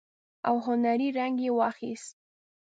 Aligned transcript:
او 0.47 0.55
هنري 0.65 1.09
رنګ 1.17 1.35
يې 1.45 1.51
واخيست. 1.57 2.15